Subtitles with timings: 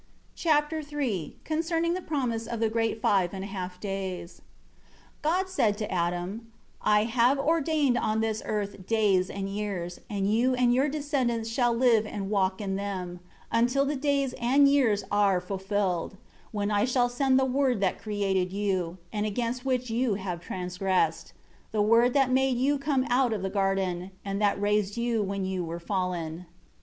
[0.35, 4.41] Chapter III Concerning the promise of the great five and a half days.
[5.21, 10.27] 1 God said to Adam, "I have ordained on this earth days and years, and
[10.33, 13.19] you and your descendants shall live and walk in them,
[13.51, 16.17] until the days and years are fulfilled;
[16.51, 21.31] when I shall send the Word that created you, and against which you have transgressed,
[21.71, 25.45] the Word that made you come out of the garden, and that raised you when
[25.45, 26.47] you were fallen.